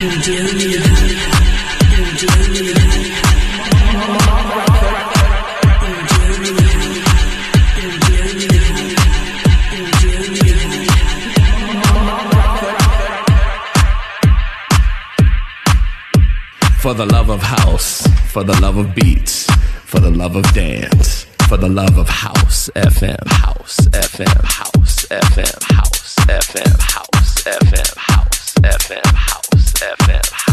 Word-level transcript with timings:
For 0.00 0.06
the 16.94 17.04
love 17.10 17.28
of 17.28 17.42
house, 17.42 18.06
for 18.30 18.44
the 18.44 18.56
love 18.62 18.76
of 18.76 18.94
beats, 18.94 19.50
for 19.84 19.98
the 19.98 20.12
love 20.12 20.36
of 20.36 20.44
dance, 20.54 21.24
for 21.48 21.56
the 21.56 21.68
love 21.68 21.98
of 21.98 22.08
house, 22.08 22.70
FM, 22.76 23.26
house, 23.26 23.80
FM, 23.88 24.44
house, 24.44 25.06
FM, 25.06 25.60
house, 25.74 26.14
FM, 26.26 26.78
house, 26.78 27.42
FM, 27.42 27.96
house, 27.96 28.54
FM, 28.62 29.04
house, 29.04 29.47
FM, 29.80 30.47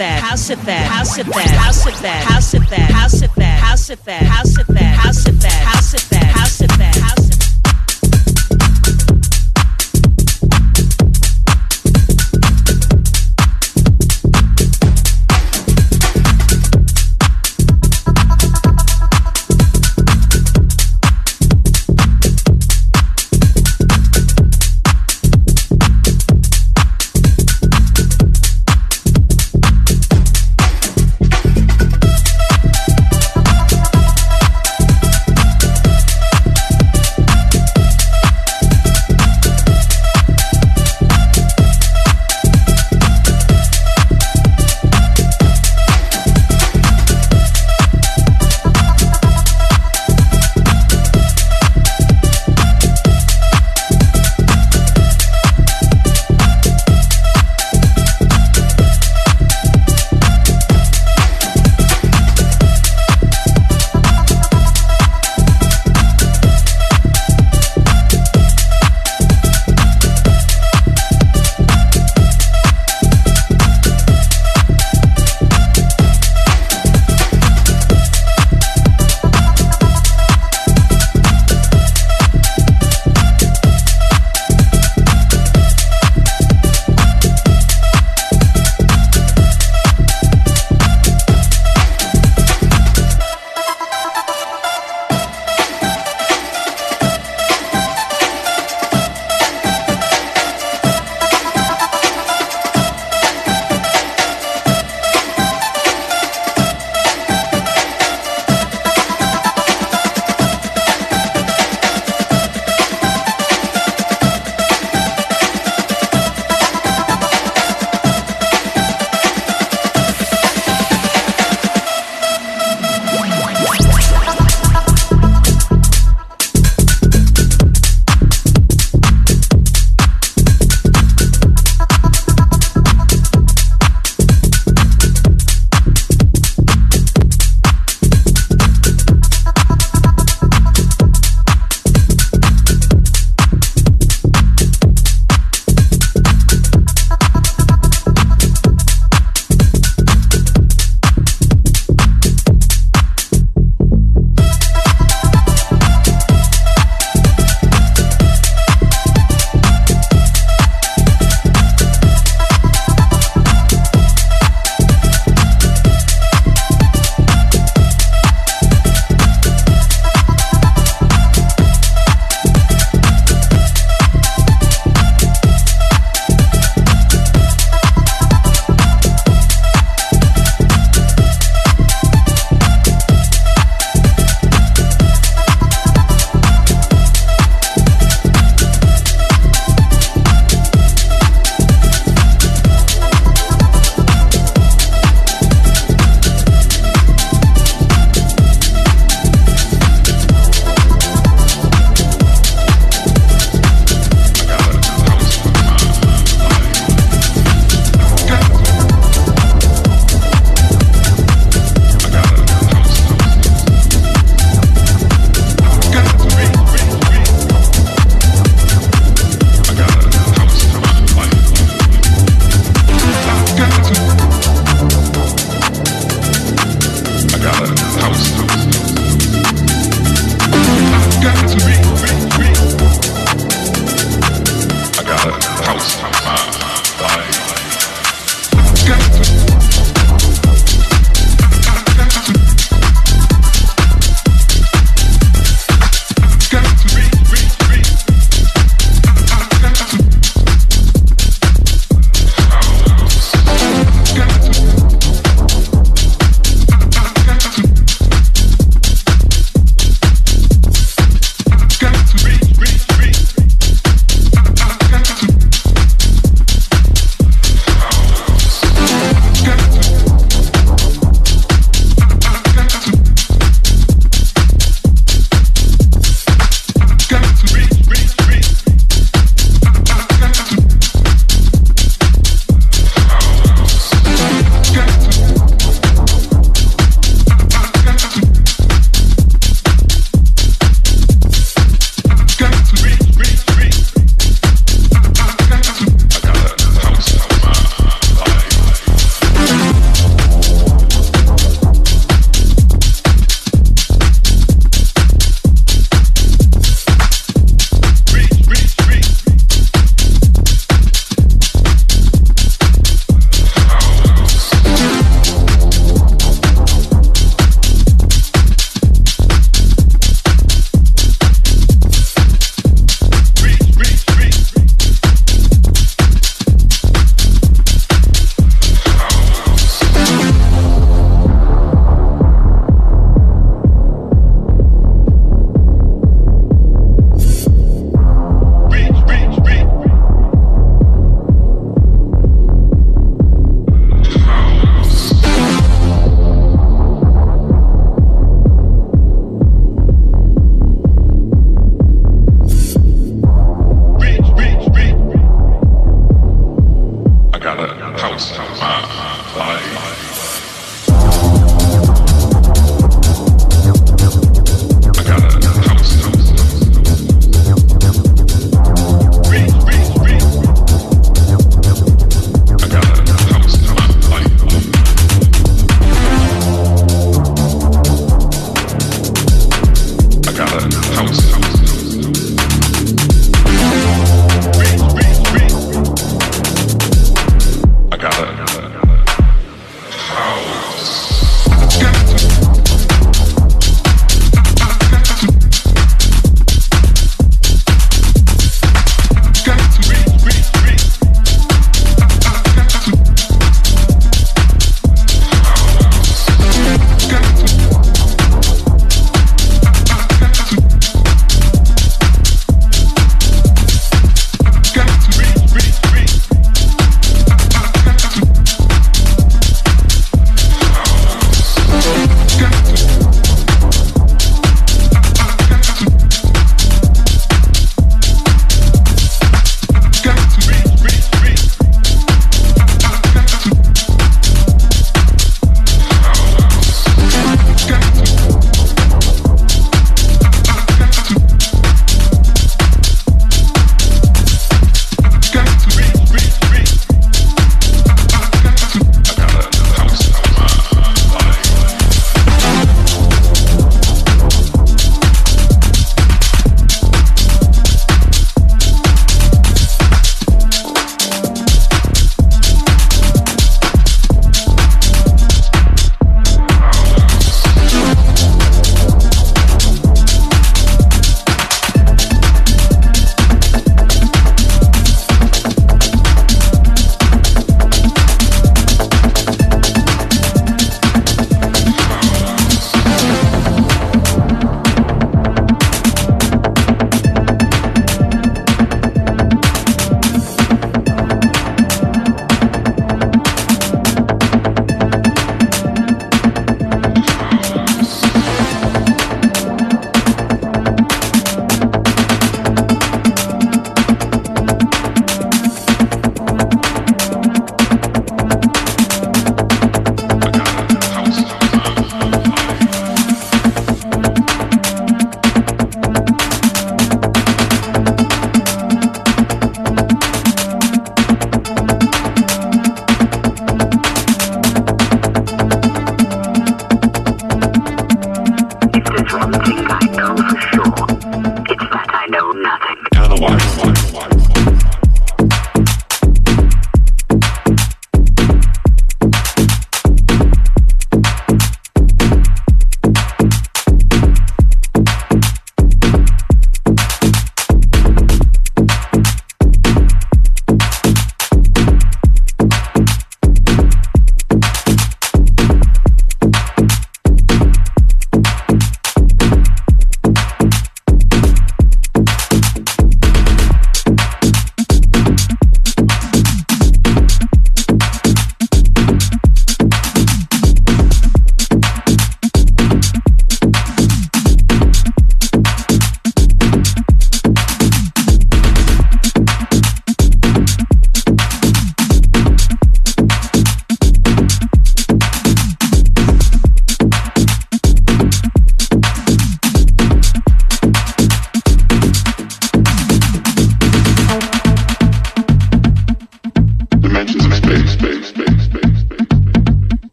House 0.00 0.48
it 0.48 0.58
that, 0.60 0.86
house 0.86 1.18
it 1.18 1.26
that, 1.26 1.50
house 1.50 1.86
it 1.86 1.94
that, 1.96 2.24
house 2.24 2.54
it 2.54 2.62
that, 2.70 2.90
house 2.90 3.22
it 3.22 3.30
that, 3.34 3.60
house 3.60 3.90
it 3.90 4.02
that, 4.04 4.22
house 4.22 4.58
it 4.58 4.58
that, 4.58 4.58
house 4.58 4.58
it 4.58 4.66
that, 4.68 4.96
house 4.96 5.26
it 5.26 5.40
that, 5.40 5.66
house 5.66 5.94
it 5.94 6.00
that, 6.08 6.24
house 6.24 6.60
it 6.62 6.70
that, 6.78 7.19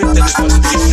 Take 0.00 0.14
that 0.14 0.30
trust. 0.30 0.89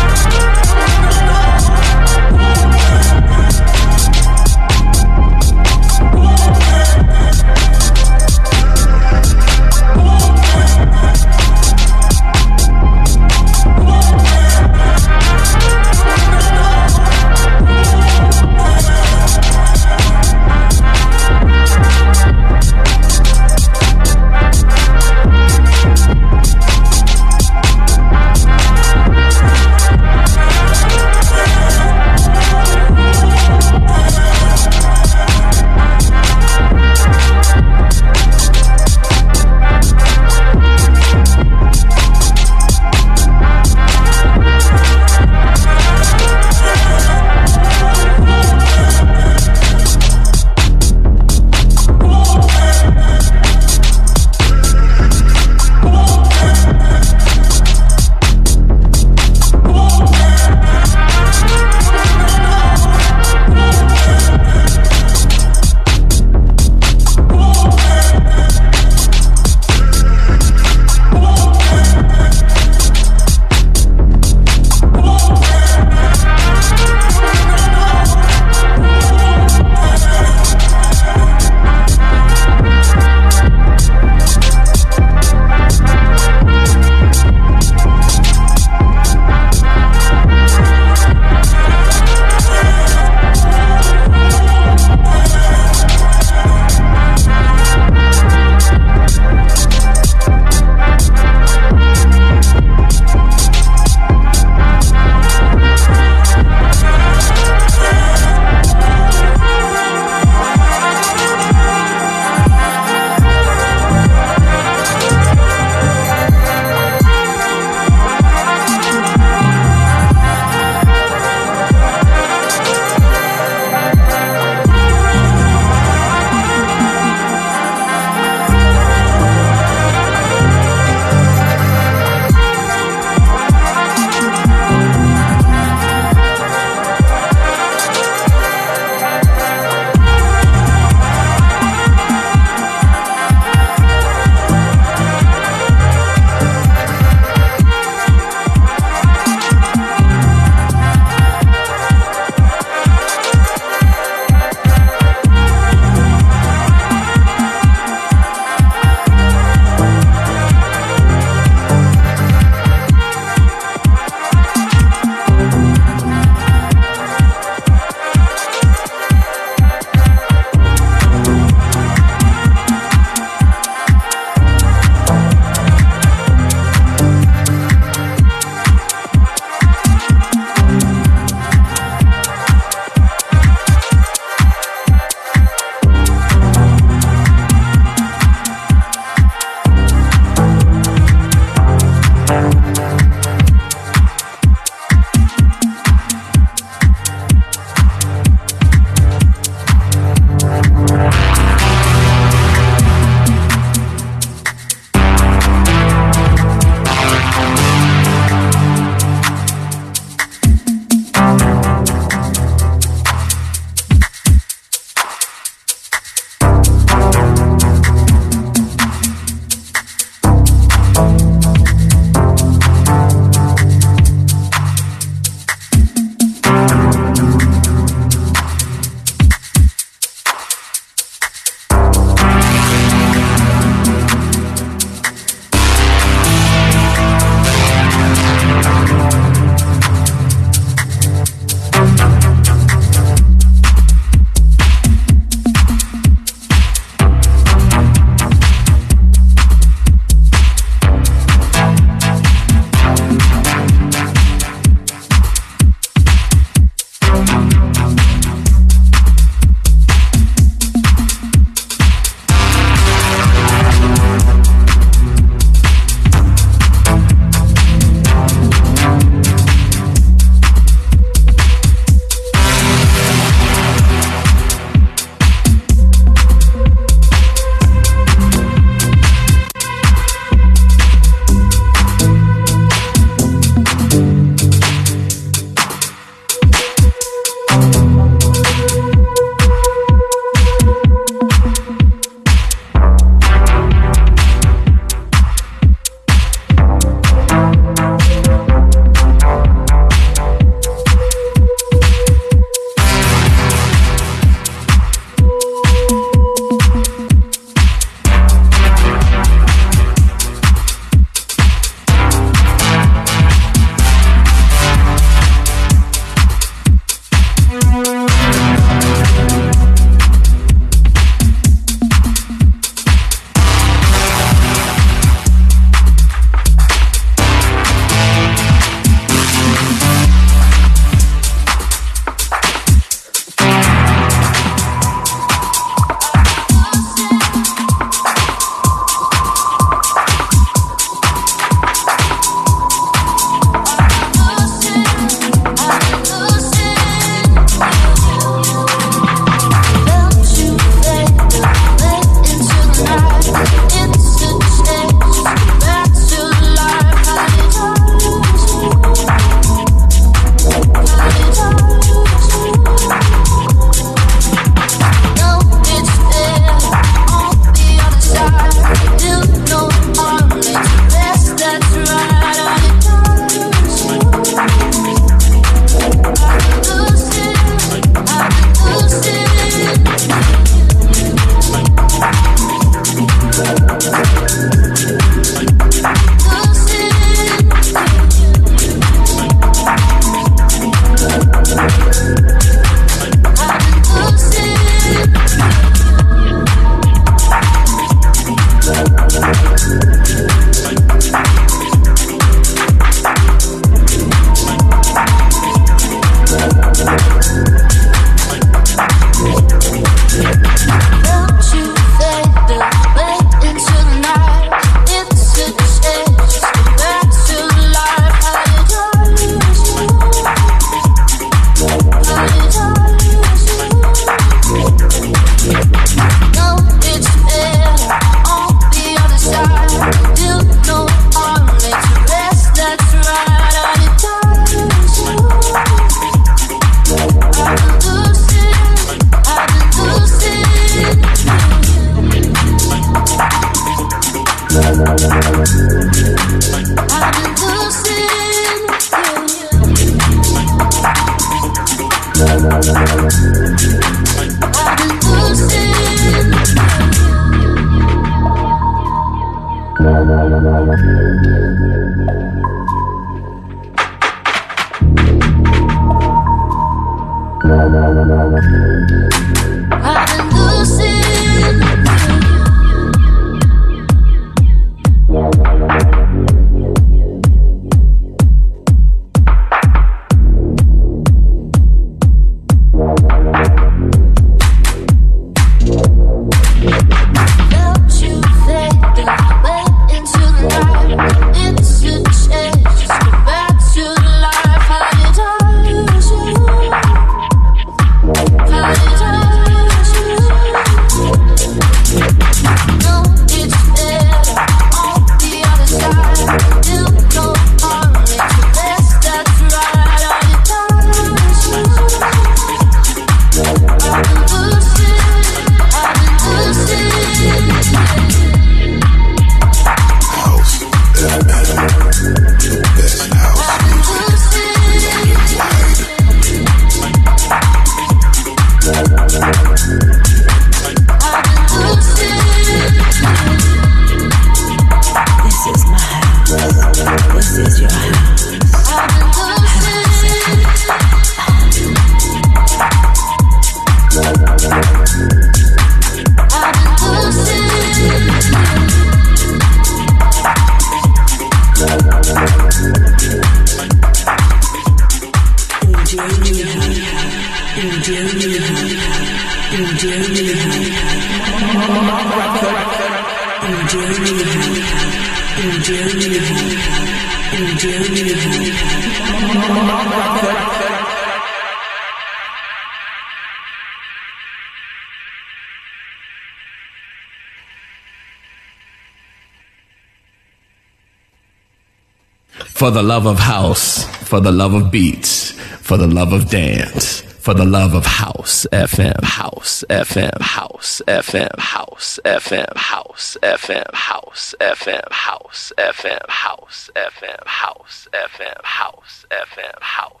For 582.61 582.69
the 582.69 582.83
love 582.83 583.07
of 583.07 583.17
house, 583.17 583.85
for 584.07 584.19
the 584.19 584.31
love 584.31 584.53
of 584.53 584.69
beats, 584.69 585.31
for 585.61 585.77
the 585.77 585.87
love 585.87 586.13
of 586.13 586.29
dance, 586.29 587.01
for 587.01 587.33
the 587.33 587.43
love 587.43 587.73
of 587.73 587.87
house 587.87 588.45
FM, 588.51 589.01
house 589.03 589.63
FM, 589.67 590.21
house 590.21 590.79
FM, 590.87 591.39
house 591.39 591.99
FM, 592.05 592.55
house 592.55 593.17
FM, 593.23 593.73
house 593.73 594.35
FM, 594.39 594.91
house 594.91 595.51
FM, 595.57 596.07
house 596.07 596.69
FM, 596.75 597.25
house 597.25 597.87
FM, 597.95 598.43
house 598.43 599.05
FM, 599.09 599.59
house. 599.59 600.00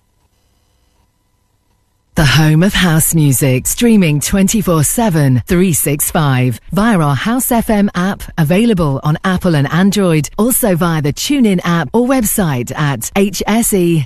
The 2.15 2.25
home 2.25 2.61
of 2.61 2.73
house 2.73 3.15
music, 3.15 3.65
streaming 3.65 4.19
24 4.19 4.83
7, 4.83 5.43
365 5.47 6.59
via 6.73 6.99
our 6.99 7.15
House 7.15 7.47
FM 7.47 7.87
app, 7.95 8.21
available 8.37 8.99
on 9.01 9.17
Apple 9.23 9.55
and 9.55 9.65
Android, 9.71 10.29
also 10.37 10.75
via 10.75 11.01
the 11.01 11.13
TuneIn 11.13 11.61
app 11.63 11.87
or 11.93 12.05
website 12.05 12.75
at 12.75 12.99
hse.fm. 13.15 14.01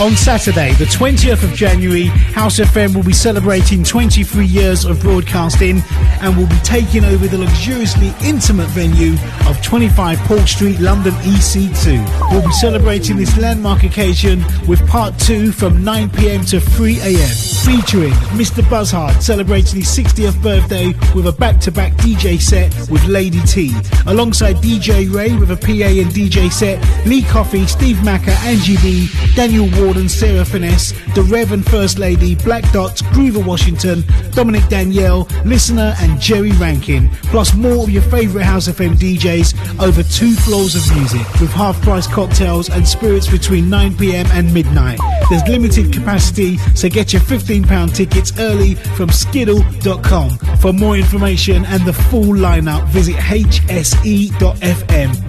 On 0.00 0.16
Saturday, 0.16 0.72
the 0.72 0.86
20th 0.86 1.44
of 1.44 1.52
January, 1.52 2.06
House 2.06 2.58
FM 2.58 2.94
will 2.96 3.04
be 3.04 3.12
celebrating 3.12 3.84
23 3.84 4.46
years 4.46 4.86
of 4.86 4.98
broadcasting 5.02 5.82
and 6.22 6.34
will 6.34 6.48
be 6.48 6.58
taking 6.64 7.04
over 7.04 7.28
the 7.28 7.36
luxuriously 7.36 8.14
intimate 8.24 8.68
venue 8.68 9.18
of 9.46 9.60
25 9.62 10.18
Port 10.20 10.48
Street, 10.48 10.80
London 10.80 11.12
EC2. 11.12 12.30
We'll 12.30 12.40
be 12.40 12.52
celebrating 12.52 13.18
this 13.18 13.36
landmark 13.36 13.82
occasion 13.82 14.42
with 14.66 14.80
part 14.88 15.18
two 15.18 15.52
from 15.52 15.84
9 15.84 16.08
pm 16.08 16.42
to 16.46 16.58
3 16.70 16.79
a.m. 16.86 17.28
Featuring 17.64 18.12
Mr. 18.32 18.68
Buzzhard 18.70 19.22
celebrating 19.22 19.80
his 19.80 19.88
60th 19.88 20.40
birthday 20.42 20.94
with 21.14 21.26
a 21.26 21.32
back-to-back 21.32 21.92
DJ 21.94 22.40
set 22.40 22.72
with 22.90 23.04
Lady 23.04 23.40
T. 23.42 23.72
Alongside 24.06 24.56
DJ 24.56 25.12
Ray 25.12 25.36
with 25.36 25.50
a 25.50 25.56
PA 25.56 25.66
and 25.68 26.10
DJ 26.10 26.50
set, 26.50 26.80
Lee 27.06 27.22
Coffey, 27.22 27.66
Steve 27.66 28.02
Macker, 28.02 28.30
Angie 28.42 28.76
B, 28.78 29.08
Daniel 29.34 29.68
Warden, 29.80 30.08
Sarah 30.08 30.44
Finesse, 30.44 30.92
The 31.14 31.22
Rev 31.22 31.52
and 31.52 31.66
First 31.66 31.98
Lady, 31.98 32.34
Black 32.34 32.70
Dots, 32.72 33.02
Groover 33.02 33.44
Washington, 33.44 34.02
Dominic 34.30 34.66
Danielle, 34.68 35.28
Listener 35.44 35.94
and 36.00 36.18
Jerry 36.20 36.52
Rankin. 36.52 37.10
Plus 37.24 37.54
more 37.54 37.84
of 37.84 37.90
your 37.90 38.02
favourite 38.02 38.44
House 38.44 38.68
FM 38.68 38.94
DJs 38.94 39.80
over 39.80 40.02
two 40.02 40.34
floors 40.34 40.74
of 40.74 40.96
music 40.96 41.26
with 41.40 41.50
half-price 41.50 42.06
cocktails 42.06 42.70
and 42.70 42.86
spirits 42.88 43.28
between 43.28 43.66
9pm 43.66 44.26
and 44.30 44.52
midnight. 44.54 44.98
There's 45.28 45.46
limited 45.46 45.92
capacity 45.92 46.58
so 46.74 46.88
get 46.88 47.12
your 47.12 47.22
£15 47.22 47.94
tickets 47.94 48.32
early 48.38 48.74
from 48.74 49.08
skiddle.com. 49.10 50.30
For 50.58 50.72
more 50.72 50.96
information 50.96 51.64
and 51.66 51.84
the 51.84 51.92
full 51.92 52.34
lineup, 52.34 52.86
visit 52.88 53.16
hse.fm. 53.16 53.50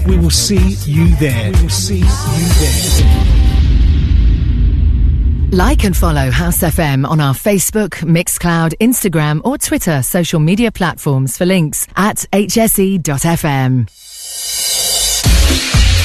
We 0.07 0.17
will 0.17 0.29
see 0.29 0.75
you 0.91 1.15
there. 1.17 1.51
We 1.51 1.61
will 1.61 1.69
see 1.69 1.99
you 1.99 2.05
there. 2.05 3.31
Like 5.53 5.83
and 5.83 5.97
follow 5.97 6.31
House 6.31 6.59
FM 6.59 7.05
on 7.05 7.19
our 7.19 7.33
Facebook, 7.33 7.89
Mixcloud, 8.05 8.73
Instagram, 8.79 9.41
or 9.43 9.57
Twitter 9.57 10.01
social 10.01 10.39
media 10.39 10.71
platforms 10.71 11.37
for 11.37 11.45
links 11.45 11.87
at 11.97 12.25
hse.fm. 12.31 13.89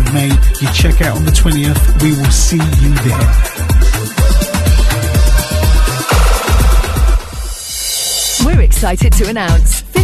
of 0.00 0.14
May. 0.14 0.28
You 0.60 0.72
check 0.72 1.02
out 1.02 1.16
on 1.16 1.24
the 1.24 1.30
20th. 1.30 2.02
We 2.02 2.12
will 2.12 2.30
see 2.30 2.56
you 2.56 2.94
there. 3.06 3.34
We're 8.44 8.62
excited 8.62 9.12
to 9.14 9.28
announce 9.28 9.82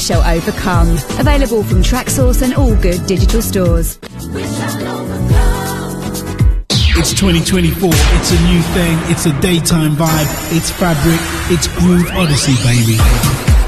shall 0.00 0.22
overcome. 0.22 0.88
Available 1.18 1.62
from 1.62 1.82
Traxsource 1.82 2.42
and 2.42 2.54
all 2.54 2.74
good 2.76 3.06
digital 3.06 3.42
stores. 3.42 3.98
It's 6.96 7.14
2024, 7.14 7.88
it's 7.92 8.30
a 8.30 8.42
new 8.44 8.60
thing, 8.74 8.98
it's 9.10 9.26
a 9.26 9.40
daytime 9.40 9.92
vibe, 9.92 10.56
it's 10.56 10.70
fabric, 10.70 11.20
it's 11.50 11.66
Groove 11.78 12.10
Odyssey, 12.12 12.54
baby. 12.62 13.49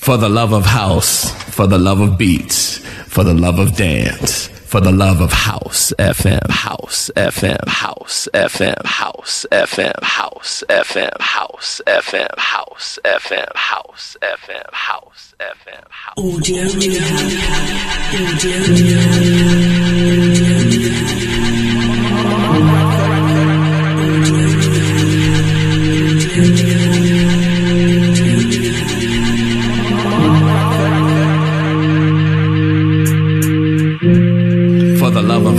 For 0.00 0.16
the 0.16 0.28
love 0.28 0.52
of 0.52 0.64
house, 0.64 1.30
for 1.54 1.66
the 1.66 1.78
love 1.78 2.00
of 2.00 2.16
beats, 2.16 2.78
for 3.06 3.24
the 3.24 3.34
love 3.34 3.58
of 3.58 3.76
dance 3.76 4.48
for 4.68 4.80
the 4.82 4.92
love 4.92 5.22
of 5.22 5.32
house 5.32 5.94
FM, 5.98 6.46
house 6.50 7.10
FM, 7.16 7.66
house 7.66 8.28
FM, 8.34 8.84
house 8.84 9.46
FM, 9.50 10.02
house 10.02 10.62
FM, 10.68 11.18
house 11.18 11.80
FM, 11.86 12.38
house 12.38 12.98
FM, 13.06 13.56
house 13.56 14.18
FM, 14.20 14.70
house 14.74 15.34
FM, 15.40 15.88
house. 15.88 16.18
Audio 16.18 16.68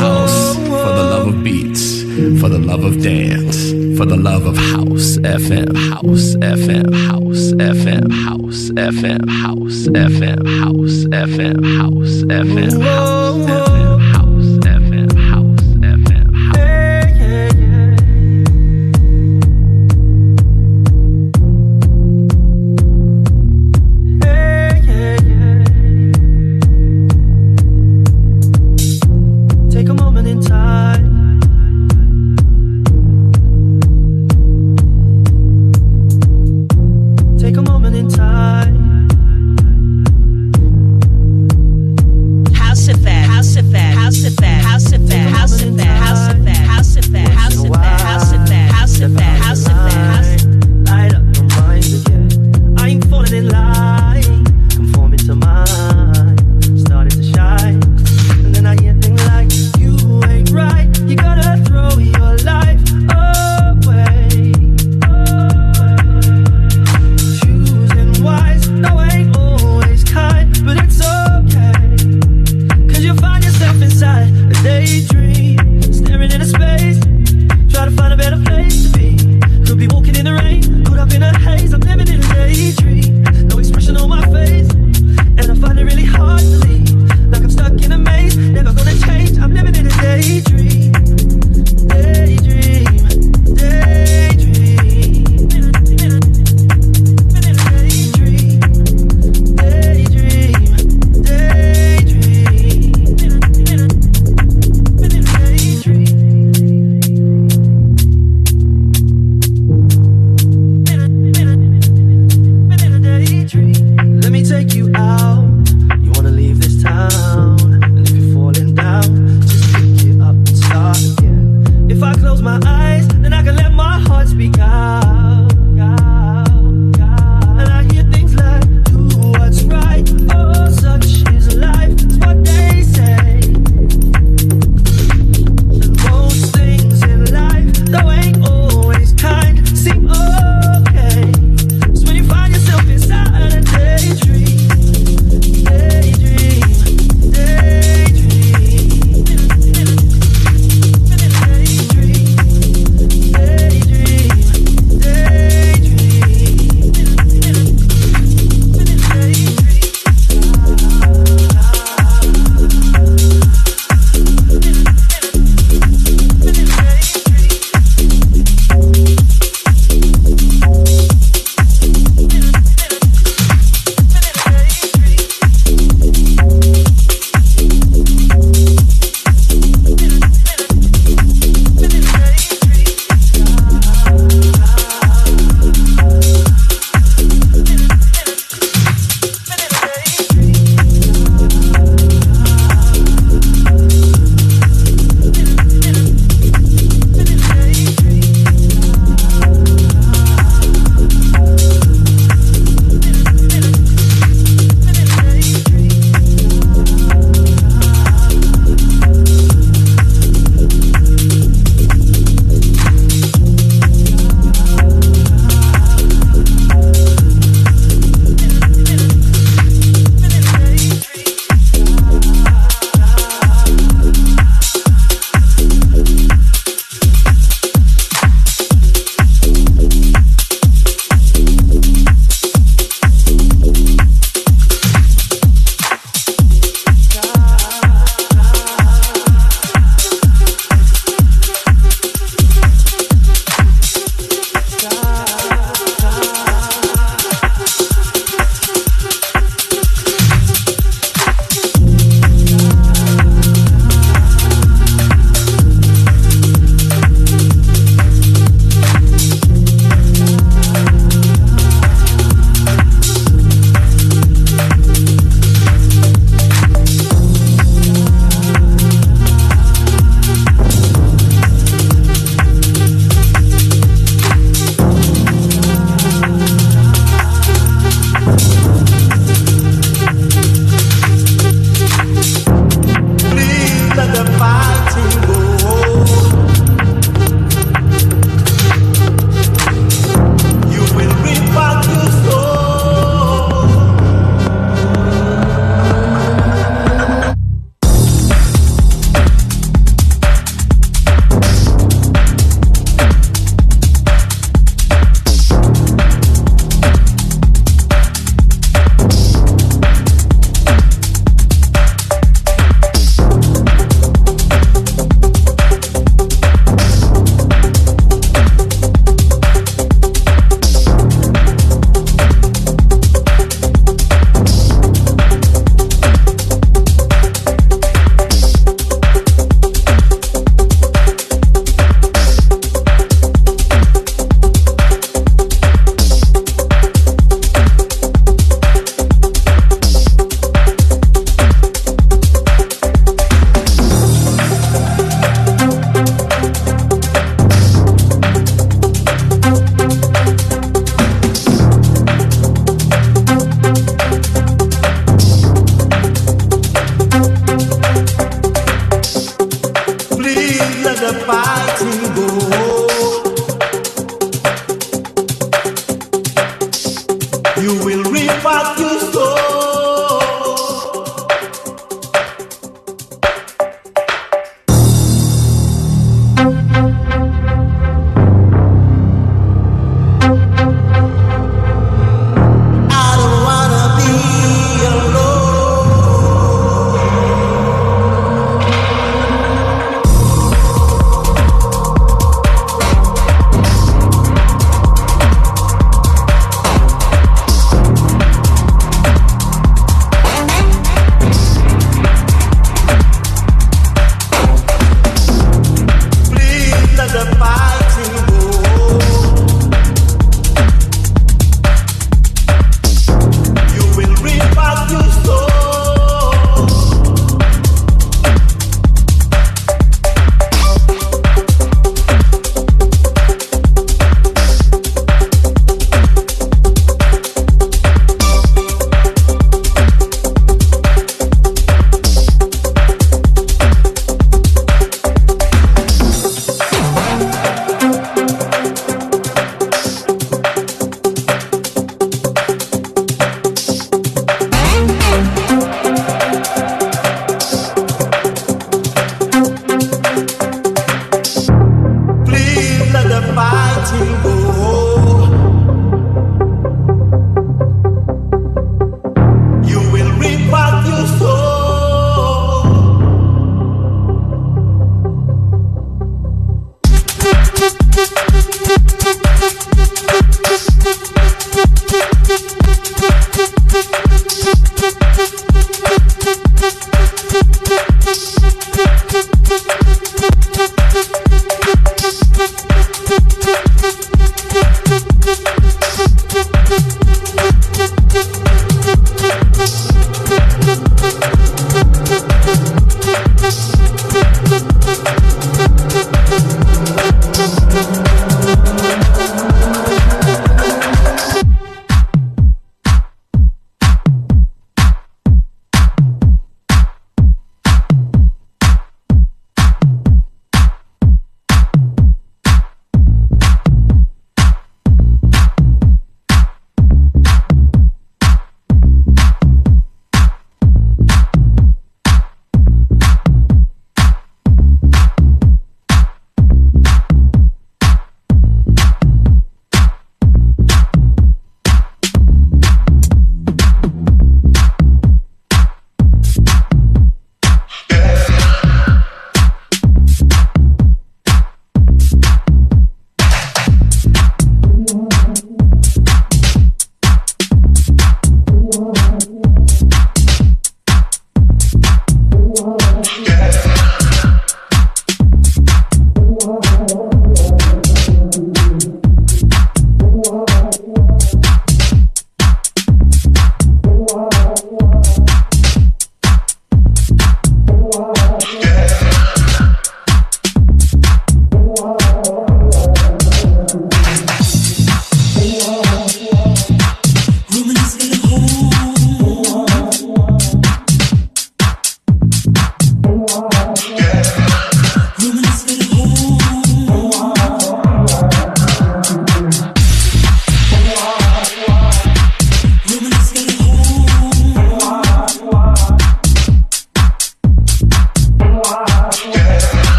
for 0.00 0.92
the 0.96 1.04
love 1.10 1.26
of 1.28 1.44
beats, 1.44 2.02
for 2.40 2.48
the 2.48 2.58
love 2.58 2.84
of 2.84 3.02
dance, 3.02 3.70
for 3.98 4.06
the 4.06 4.16
love 4.16 4.46
of 4.46 4.56
house 4.56 5.18
FM, 5.18 5.76
house 5.76 6.36
FM, 6.36 6.94
house 6.94 7.52
FM, 7.52 8.10
house 8.10 8.70
FM, 8.70 9.28
house 9.28 9.88
FM, 9.88 10.46
house 10.58 11.04
FM, 11.18 11.66
house 11.76 12.24
FM, 12.24 12.82
house 12.82 13.42
FM. 13.44 13.89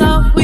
So. 0.00 0.39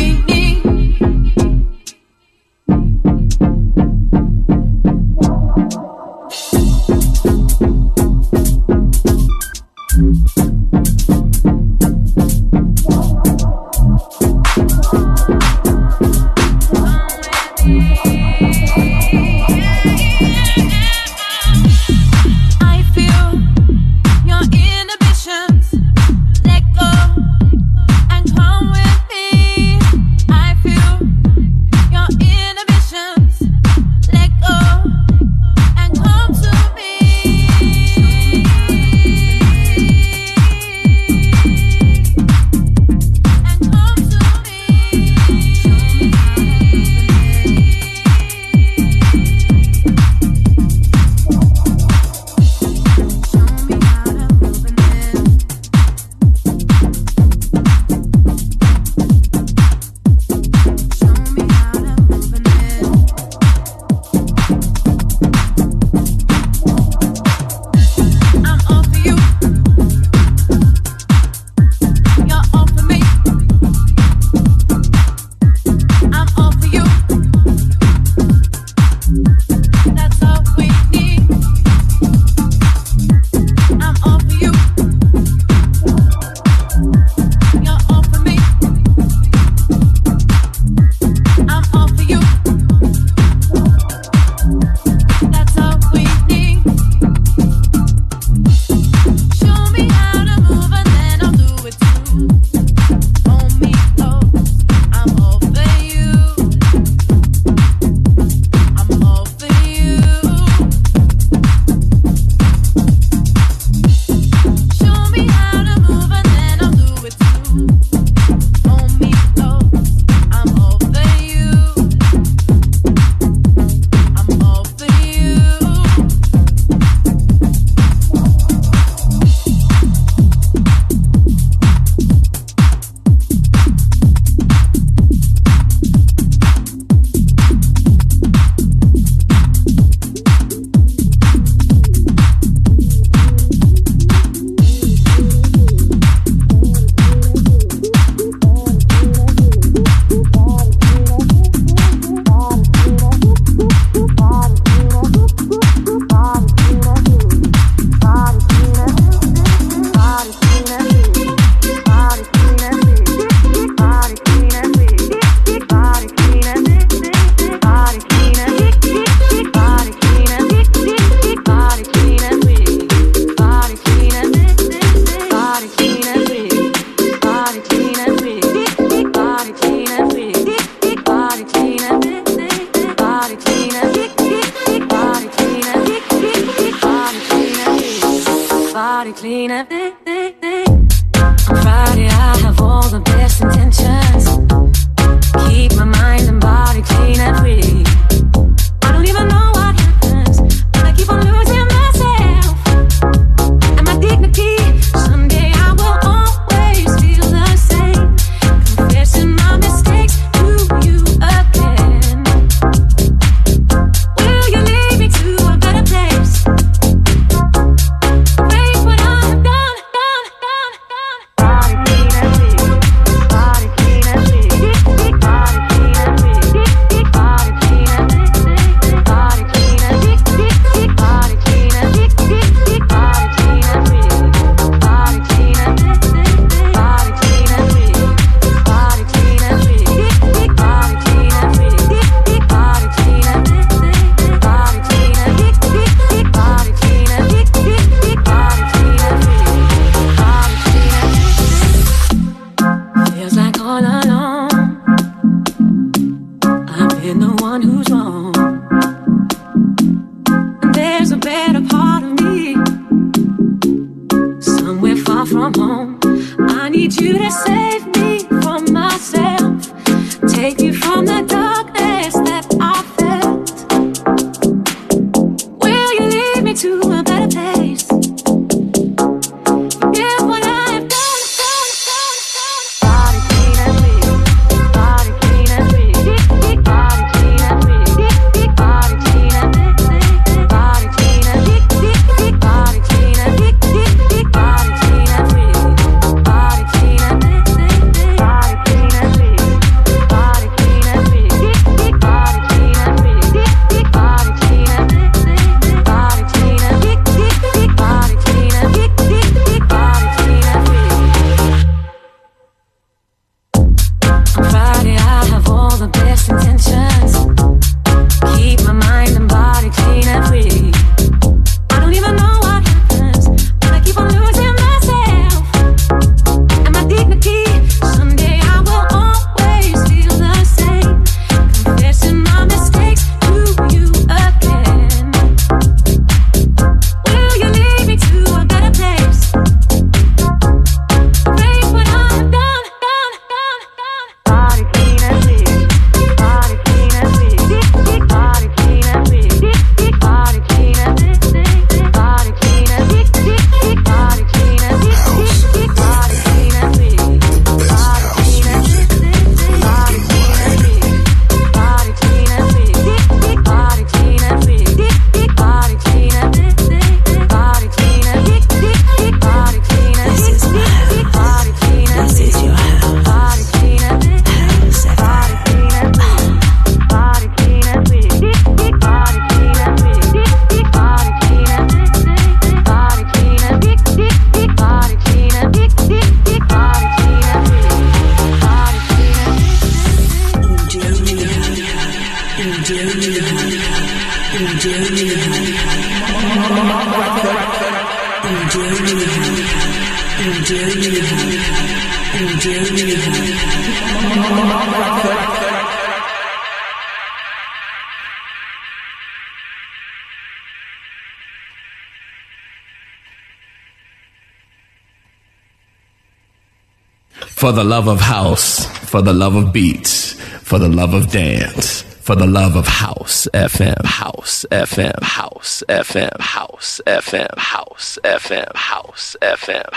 Love 417.66 417.88
of 417.88 418.00
house, 418.00 418.64
for 418.88 419.02
the 419.02 419.12
love 419.12 419.34
of 419.34 419.52
beats, 419.52 420.12
for 420.42 420.58
the 420.58 420.68
love 420.68 420.94
of 420.94 421.10
dance, 421.10 421.82
for 421.82 422.14
the 422.14 422.26
love 422.26 422.54
of 422.54 422.64
house 422.68 423.26
FM, 423.34 423.84
house 423.84 424.46
FM, 424.52 425.02
house 425.02 425.64
FM, 425.68 426.20
house 426.20 426.80
FM, 426.86 427.36
house 427.36 427.98
FM, 428.04 428.54
house 428.54 429.16
FM. 429.20 429.74